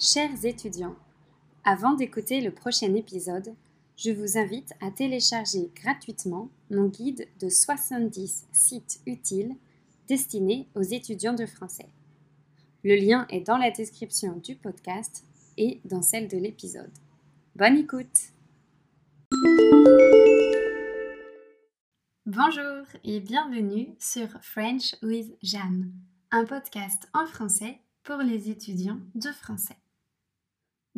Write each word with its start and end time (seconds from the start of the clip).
Chers 0.00 0.44
étudiants, 0.44 0.94
avant 1.64 1.94
d'écouter 1.94 2.40
le 2.40 2.52
prochain 2.52 2.94
épisode, 2.94 3.56
je 3.96 4.12
vous 4.12 4.38
invite 4.38 4.72
à 4.80 4.92
télécharger 4.92 5.72
gratuitement 5.74 6.50
mon 6.70 6.86
guide 6.86 7.26
de 7.40 7.48
70 7.48 8.46
sites 8.52 9.00
utiles 9.06 9.56
destinés 10.06 10.68
aux 10.76 10.82
étudiants 10.82 11.34
de 11.34 11.46
français. 11.46 11.88
Le 12.84 12.94
lien 12.94 13.26
est 13.28 13.40
dans 13.40 13.56
la 13.56 13.72
description 13.72 14.36
du 14.36 14.54
podcast 14.54 15.24
et 15.56 15.80
dans 15.84 16.02
celle 16.02 16.28
de 16.28 16.38
l'épisode. 16.38 16.92
Bonne 17.56 17.78
écoute 17.78 18.30
Bonjour 22.24 22.86
et 23.02 23.18
bienvenue 23.18 23.96
sur 23.98 24.28
French 24.42 24.94
with 25.02 25.36
Jeanne, 25.42 25.90
un 26.30 26.44
podcast 26.44 27.08
en 27.14 27.26
français 27.26 27.80
pour 28.04 28.18
les 28.18 28.48
étudiants 28.48 29.00
de 29.16 29.32
français. 29.32 29.76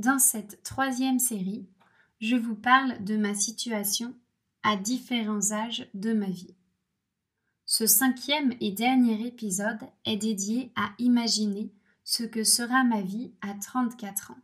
Dans 0.01 0.19
cette 0.19 0.63
troisième 0.63 1.19
série, 1.19 1.69
je 2.23 2.35
vous 2.35 2.55
parle 2.55 3.05
de 3.05 3.19
ma 3.19 3.35
situation 3.35 4.17
à 4.63 4.75
différents 4.77 5.53
âges 5.53 5.91
de 5.93 6.15
ma 6.15 6.31
vie. 6.31 6.55
Ce 7.67 7.87
cinquième 7.87 8.55
et 8.63 8.71
dernier 8.71 9.27
épisode 9.27 9.79
est 10.07 10.17
dédié 10.17 10.73
à 10.75 10.95
imaginer 10.99 11.71
ce 12.03 12.23
que 12.23 12.45
sera 12.45 12.83
ma 12.83 13.03
vie 13.03 13.35
à 13.43 13.53
34 13.53 14.31
ans, 14.31 14.41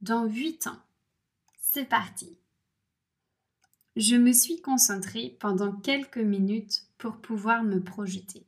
dans 0.00 0.26
8 0.26 0.68
ans. 0.68 0.80
C'est 1.60 1.88
parti. 1.88 2.38
Je 3.96 4.14
me 4.14 4.32
suis 4.32 4.60
concentrée 4.60 5.36
pendant 5.40 5.72
quelques 5.72 6.18
minutes 6.18 6.86
pour 6.98 7.16
pouvoir 7.16 7.64
me 7.64 7.82
projeter. 7.82 8.46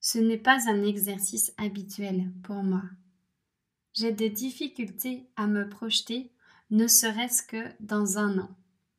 Ce 0.00 0.18
n'est 0.18 0.36
pas 0.36 0.68
un 0.68 0.82
exercice 0.82 1.52
habituel 1.58 2.28
pour 2.42 2.64
moi 2.64 2.82
j'ai 3.98 4.12
des 4.12 4.30
difficultés 4.30 5.26
à 5.34 5.48
me 5.48 5.68
projeter, 5.68 6.30
ne 6.70 6.86
serait-ce 6.86 7.42
que 7.42 7.64
dans 7.80 8.16
un 8.18 8.38
an. 8.38 8.50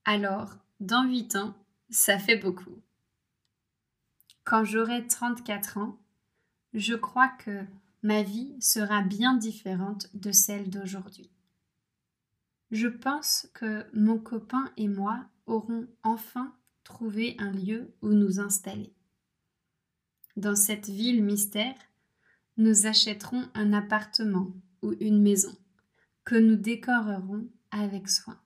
Alors, 0.04 0.58
dans 0.82 1.06
huit 1.06 1.38
ans, 1.38 1.56
ça 1.90 2.20
fait 2.20 2.36
beaucoup. 2.36 2.82
Quand 4.44 4.66
j'aurai 4.66 5.08
34 5.08 5.78
ans, 5.78 5.98
je 6.74 6.96
crois 6.96 7.30
que 7.30 7.64
ma 8.04 8.24
vie 8.24 8.58
sera 8.60 9.02
bien 9.02 9.36
différente 9.36 10.10
de 10.14 10.34
celle 10.34 10.70
d'aujourd'hui. 10.70 11.32
Je 12.72 12.90
pense 12.90 13.48
que 13.54 13.86
mon 13.94 14.18
copain 14.18 14.70
et 14.76 14.90
moi 14.90 15.24
aurons 15.46 15.88
enfin 16.04 16.54
trouvé 16.84 17.38
un 17.40 17.52
lieu 17.52 17.94
où 18.02 18.10
nous 18.10 18.42
installer. 18.42 18.92
Dans 20.36 20.58
cette 20.58 20.90
ville 20.90 21.24
mystère, 21.24 21.78
nous 22.58 22.86
achèterons 22.86 23.48
un 23.54 23.72
appartement 23.72 24.52
ou 24.82 24.94
une 25.00 25.22
maison 25.22 25.56
que 26.24 26.36
nous 26.36 26.56
décorerons 26.56 27.48
avec 27.72 28.10
soin. 28.10 28.40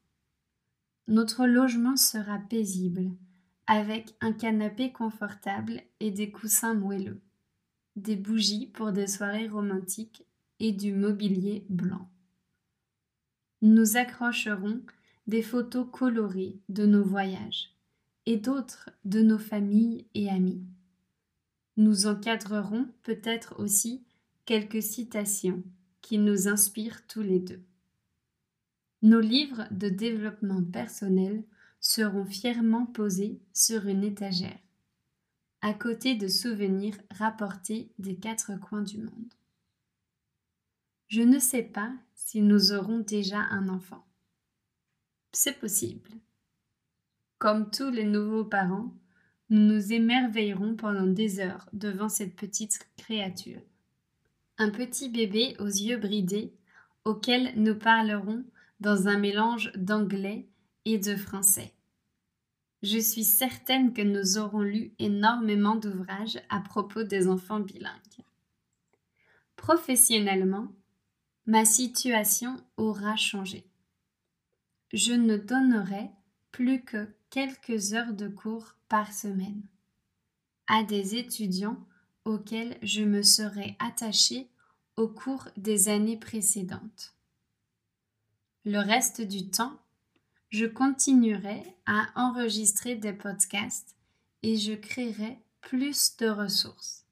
Notre 1.07 1.45
logement 1.45 1.97
sera 1.97 2.39
paisible, 2.39 3.11
avec 3.67 4.15
un 4.21 4.31
canapé 4.31 4.91
confortable 4.91 5.81
et 5.99 6.11
des 6.11 6.31
coussins 6.31 6.73
moelleux, 6.73 7.19
des 7.95 8.15
bougies 8.15 8.67
pour 8.67 8.91
des 8.91 9.07
soirées 9.07 9.47
romantiques 9.47 10.23
et 10.59 10.71
du 10.71 10.93
mobilier 10.93 11.65
blanc. 11.69 12.09
Nous 13.61 13.97
accrocherons 13.97 14.81
des 15.27 15.41
photos 15.41 15.87
colorées 15.91 16.59
de 16.69 16.85
nos 16.85 17.03
voyages 17.03 17.69
et 18.25 18.37
d'autres 18.37 18.89
de 19.05 19.21
nos 19.21 19.37
familles 19.37 20.05
et 20.13 20.29
amis. 20.29 20.63
Nous 21.75 22.07
encadrerons 22.07 22.87
peut-être 23.03 23.59
aussi 23.59 24.05
quelques 24.45 24.83
citations 24.83 25.63
qui 26.03 26.19
nous 26.19 26.47
inspire 26.47 27.07
tous 27.07 27.23
les 27.23 27.39
deux. 27.39 27.63
Nos 29.01 29.21
livres 29.21 29.65
de 29.71 29.89
développement 29.89 30.63
personnel 30.63 31.43
seront 31.79 32.25
fièrement 32.25 32.85
posés 32.85 33.41
sur 33.53 33.87
une 33.87 34.03
étagère, 34.03 34.59
à 35.61 35.73
côté 35.73 36.15
de 36.15 36.27
souvenirs 36.27 36.97
rapportés 37.09 37.91
des 37.97 38.15
quatre 38.15 38.59
coins 38.59 38.83
du 38.83 38.99
monde. 38.99 39.33
Je 41.07 41.21
ne 41.21 41.39
sais 41.39 41.63
pas 41.63 41.91
si 42.13 42.41
nous 42.41 42.73
aurons 42.73 42.99
déjà 42.99 43.39
un 43.39 43.69
enfant. 43.69 44.05
C'est 45.31 45.59
possible. 45.59 46.11
Comme 47.39 47.71
tous 47.71 47.89
les 47.89 48.05
nouveaux 48.05 48.45
parents, 48.45 48.93
nous 49.49 49.73
nous 49.73 49.93
émerveillerons 49.93 50.75
pendant 50.75 51.07
des 51.07 51.39
heures 51.39 51.69
devant 51.73 52.09
cette 52.09 52.35
petite 52.35 52.87
créature 52.97 53.61
un 54.57 54.69
petit 54.69 55.09
bébé 55.09 55.55
aux 55.59 55.67
yeux 55.67 55.97
bridés 55.97 56.53
auquel 57.05 57.53
nous 57.55 57.75
parlerons 57.75 58.43
dans 58.79 59.07
un 59.07 59.17
mélange 59.17 59.71
d'anglais 59.75 60.47
et 60.85 60.97
de 60.97 61.15
français. 61.15 61.73
Je 62.81 62.97
suis 62.97 63.23
certaine 63.23 63.93
que 63.93 64.01
nous 64.01 64.37
aurons 64.37 64.61
lu 64.61 64.93
énormément 64.99 65.75
d'ouvrages 65.75 66.39
à 66.49 66.59
propos 66.59 67.03
des 67.03 67.27
enfants 67.27 67.61
bilingues. 67.61 68.25
Professionnellement, 69.55 70.67
ma 71.45 71.63
situation 71.63 72.57
aura 72.75 73.15
changé. 73.15 73.65
Je 74.91 75.13
ne 75.13 75.37
donnerai 75.37 76.11
plus 76.51 76.83
que 76.83 77.07
quelques 77.29 77.93
heures 77.93 78.13
de 78.13 78.27
cours 78.27 78.75
par 78.89 79.13
semaine 79.13 79.63
à 80.67 80.83
des 80.83 81.15
étudiants 81.15 81.79
auxquels 82.25 82.77
je 82.81 83.03
me 83.03 83.21
serais 83.21 83.75
attachée 83.79 84.47
au 84.95 85.07
cours 85.07 85.49
des 85.57 85.89
années 85.89 86.17
précédentes. 86.17 87.15
Le 88.65 88.79
reste 88.79 89.21
du 89.21 89.49
temps, 89.49 89.77
je 90.49 90.65
continuerai 90.65 91.63
à 91.85 92.07
enregistrer 92.15 92.95
des 92.95 93.13
podcasts 93.13 93.95
et 94.43 94.57
je 94.57 94.73
créerai 94.73 95.39
plus 95.61 96.15
de 96.17 96.27
ressources. 96.27 97.05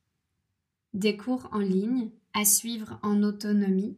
Des 0.93 1.17
cours 1.17 1.49
en 1.51 1.59
ligne 1.59 2.11
à 2.33 2.45
suivre 2.45 2.99
en 3.01 3.23
autonomie, 3.23 3.97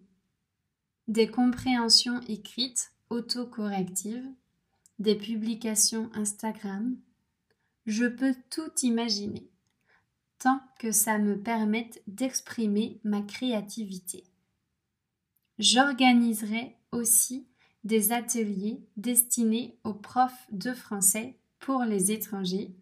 des 1.07 1.27
compréhensions 1.27 2.21
écrites 2.21 2.93
autocorrectives, 3.09 4.29
des 4.99 5.15
publications 5.15 6.09
Instagram. 6.13 6.95
Je 7.85 8.05
peux 8.05 8.35
tout 8.49 8.71
imaginer 8.81 9.52
que 10.79 10.91
ça 10.91 11.17
me 11.17 11.39
permette 11.39 12.01
d'exprimer 12.07 12.99
ma 13.03 13.21
créativité. 13.21 14.23
J'organiserai 15.59 16.75
aussi 16.91 17.47
des 17.83 18.11
ateliers 18.11 18.81
destinés 18.97 19.77
aux 19.83 19.93
profs 19.93 20.47
de 20.51 20.73
français 20.73 21.37
pour 21.59 21.83
les 21.83 22.11
étrangers 22.11 22.73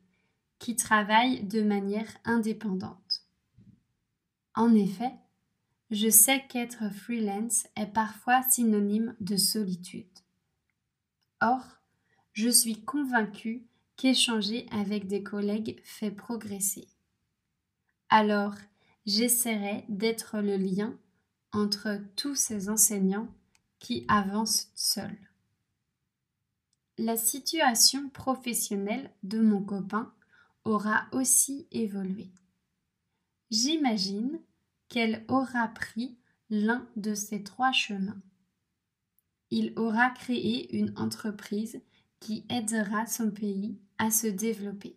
qui 0.59 0.75
travaillent 0.75 1.43
de 1.43 1.61
manière 1.61 2.11
indépendante. 2.23 3.25
En 4.55 4.73
effet, 4.75 5.11
je 5.89 6.09
sais 6.09 6.43
qu'être 6.47 6.93
freelance 6.93 7.67
est 7.75 7.87
parfois 7.87 8.43
synonyme 8.43 9.15
de 9.19 9.37
solitude. 9.37 10.05
Or, 11.41 11.63
je 12.33 12.49
suis 12.49 12.83
convaincue 12.83 13.65
qu'échanger 13.97 14.67
avec 14.71 15.07
des 15.07 15.23
collègues 15.23 15.81
fait 15.83 16.11
progresser 16.11 16.87
alors 18.11 18.55
j'essaierai 19.05 19.85
d'être 19.89 20.39
le 20.39 20.57
lien 20.57 20.93
entre 21.53 21.99
tous 22.15 22.35
ces 22.35 22.69
enseignants 22.69 23.33
qui 23.79 24.05
avancent 24.09 24.69
seuls. 24.75 25.17
La 26.97 27.17
situation 27.17 28.09
professionnelle 28.09 29.09
de 29.23 29.39
mon 29.39 29.63
copain 29.63 30.13
aura 30.65 31.07
aussi 31.13 31.67
évolué. 31.71 32.29
J'imagine 33.49 34.39
qu'elle 34.87 35.25
aura 35.27 35.69
pris 35.69 36.17
l'un 36.49 36.87
de 36.97 37.15
ces 37.15 37.43
trois 37.43 37.71
chemins. 37.71 38.21
Il 39.49 39.73
aura 39.77 40.09
créé 40.11 40.77
une 40.77 40.93
entreprise 40.97 41.81
qui 42.19 42.45
aidera 42.49 43.07
son 43.07 43.31
pays 43.31 43.79
à 43.97 44.11
se 44.11 44.27
développer 44.27 44.95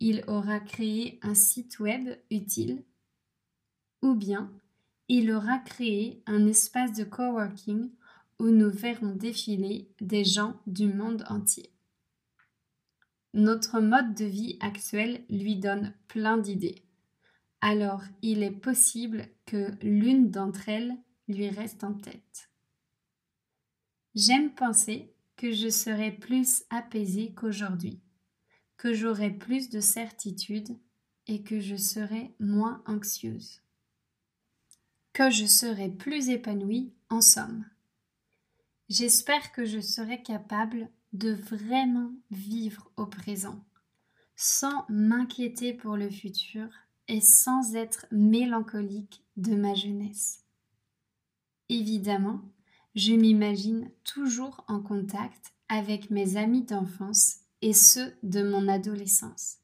il 0.00 0.24
aura 0.26 0.60
créé 0.60 1.18
un 1.22 1.34
site 1.34 1.80
web 1.80 2.08
utile 2.30 2.84
ou 4.02 4.14
bien 4.14 4.52
il 5.08 5.30
aura 5.32 5.58
créé 5.58 6.22
un 6.26 6.46
espace 6.46 6.92
de 6.92 7.04
coworking 7.04 7.90
où 8.38 8.48
nous 8.48 8.70
verrons 8.70 9.14
défiler 9.14 9.90
des 10.00 10.24
gens 10.24 10.60
du 10.66 10.92
monde 10.92 11.24
entier. 11.28 11.72
Notre 13.34 13.80
mode 13.80 14.14
de 14.14 14.24
vie 14.24 14.56
actuel 14.60 15.24
lui 15.28 15.56
donne 15.56 15.94
plein 16.06 16.38
d'idées. 16.38 16.82
Alors 17.60 18.02
il 18.22 18.42
est 18.42 18.50
possible 18.50 19.28
que 19.46 19.72
l'une 19.82 20.30
d'entre 20.30 20.68
elles 20.68 20.96
lui 21.26 21.48
reste 21.48 21.82
en 21.82 21.94
tête. 21.94 22.50
J'aime 24.14 24.54
penser 24.54 25.12
que 25.36 25.52
je 25.52 25.68
serai 25.68 26.12
plus 26.12 26.64
apaisée 26.70 27.32
qu'aujourd'hui 27.34 28.00
que 28.78 28.94
j'aurai 28.94 29.30
plus 29.30 29.68
de 29.68 29.80
certitude 29.80 30.78
et 31.26 31.42
que 31.42 31.60
je 31.60 31.76
serai 31.76 32.34
moins 32.40 32.82
anxieuse. 32.86 33.60
que 35.12 35.30
je 35.30 35.46
serai 35.46 35.88
plus 35.88 36.28
épanouie 36.28 36.92
en 37.10 37.20
somme. 37.20 37.64
J'espère 38.88 39.50
que 39.50 39.64
je 39.64 39.80
serai 39.80 40.22
capable 40.22 40.88
de 41.12 41.32
vraiment 41.32 42.12
vivre 42.30 42.88
au 42.96 43.04
présent, 43.06 43.64
sans 44.36 44.86
m'inquiéter 44.88 45.74
pour 45.74 45.96
le 45.96 46.08
futur 46.08 46.68
et 47.08 47.20
sans 47.20 47.74
être 47.74 48.06
mélancolique 48.12 49.24
de 49.36 49.56
ma 49.56 49.74
jeunesse. 49.74 50.44
Évidemment, 51.68 52.40
je 52.94 53.12
m'imagine 53.14 53.90
toujours 54.04 54.64
en 54.68 54.80
contact 54.80 55.52
avec 55.68 56.10
mes 56.10 56.36
amis 56.36 56.62
d'enfance 56.62 57.40
et 57.62 57.72
ceux 57.72 58.16
de 58.22 58.42
mon 58.42 58.68
adolescence. 58.68 59.58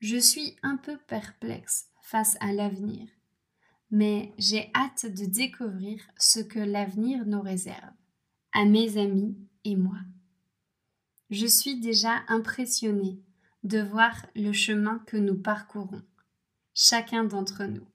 Je 0.00 0.16
suis 0.16 0.56
un 0.62 0.76
peu 0.76 0.96
perplexe 0.96 1.88
face 2.02 2.36
à 2.40 2.52
l'avenir, 2.52 3.06
mais 3.90 4.32
j'ai 4.38 4.70
hâte 4.74 5.06
de 5.06 5.26
découvrir 5.26 6.00
ce 6.18 6.40
que 6.40 6.58
l'avenir 6.58 7.26
nous 7.26 7.42
réserve, 7.42 7.92
à 8.52 8.64
mes 8.64 8.96
amis 8.96 9.36
et 9.64 9.76
moi. 9.76 9.98
Je 11.28 11.46
suis 11.46 11.78
déjà 11.80 12.22
impressionnée 12.28 13.22
de 13.62 13.80
voir 13.80 14.26
le 14.34 14.52
chemin 14.52 15.00
que 15.06 15.16
nous 15.16 15.36
parcourons, 15.36 16.02
chacun 16.74 17.24
d'entre 17.24 17.64
nous. 17.64 17.86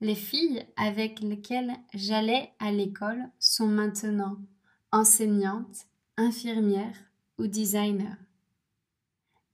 Les 0.00 0.16
filles 0.16 0.66
avec 0.76 1.20
lesquelles 1.20 1.72
j'allais 1.94 2.52
à 2.58 2.72
l'école 2.72 3.30
sont 3.38 3.68
maintenant 3.68 4.36
enseignantes, 4.90 5.86
infirmières 6.16 6.98
ou 7.38 7.46
designers. 7.46 8.16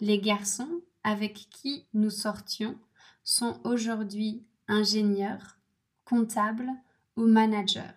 Les 0.00 0.18
garçons 0.18 0.82
avec 1.02 1.34
qui 1.50 1.86
nous 1.94 2.10
sortions 2.10 2.78
sont 3.24 3.60
aujourd'hui 3.64 4.44
ingénieurs, 4.68 5.58
comptables 6.04 6.70
ou 7.16 7.26
managers. 7.26 7.92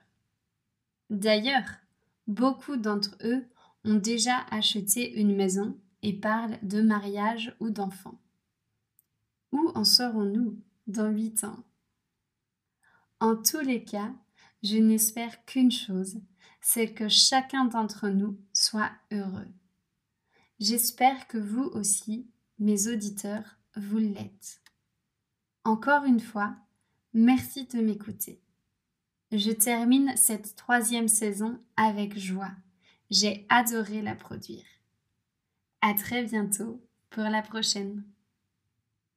D'ailleurs, 1.09 1.69
beaucoup 2.27 2.77
d'entre 2.77 3.15
eux 3.23 3.45
ont 3.85 3.95
déjà 3.95 4.45
acheté 4.51 5.19
une 5.19 5.35
maison 5.35 5.77
et 6.01 6.13
parlent 6.13 6.59
de 6.61 6.81
mariage 6.81 7.55
ou 7.59 7.69
d'enfants. 7.69 8.19
Où 9.51 9.71
en 9.75 9.83
serons-nous 9.83 10.59
dans 10.87 11.09
huit 11.09 11.43
ans? 11.43 11.63
En 13.19 13.35
tous 13.35 13.61
les 13.61 13.83
cas, 13.83 14.13
je 14.63 14.77
n'espère 14.77 15.45
qu'une 15.45 15.71
chose, 15.71 16.19
c'est 16.61 16.93
que 16.93 17.07
chacun 17.07 17.65
d'entre 17.65 18.09
nous 18.09 18.37
soit 18.53 18.91
heureux. 19.11 19.47
J'espère 20.59 21.27
que 21.27 21.37
vous 21.37 21.63
aussi, 21.63 22.27
mes 22.59 22.87
auditeurs, 22.87 23.57
vous 23.75 23.97
l'êtes. 23.97 24.61
Encore 25.63 26.03
une 26.03 26.19
fois, 26.19 26.55
merci 27.13 27.65
de 27.65 27.79
m'écouter. 27.79 28.41
Je 29.31 29.51
termine 29.51 30.15
cette 30.15 30.55
troisième 30.55 31.07
saison 31.07 31.59
avec 31.75 32.17
joie. 32.19 32.51
J'ai 33.09 33.45
adoré 33.49 34.01
la 34.01 34.15
produire. 34.15 34.65
À 35.81 35.93
très 35.93 36.23
bientôt 36.23 36.81
pour 37.09 37.23
la 37.23 37.41
prochaine. 37.41 38.03